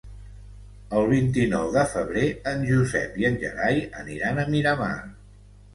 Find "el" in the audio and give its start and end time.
0.99-1.05